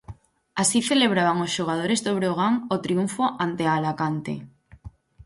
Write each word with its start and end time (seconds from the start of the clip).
Así 0.61 0.79
celebraban 0.89 1.37
os 1.45 1.53
xogadores 1.57 1.99
do 2.05 2.15
Breogán 2.17 2.53
o 2.75 2.77
triunfo 2.85 3.23
ante 3.45 3.63
Alacante. 3.75 4.33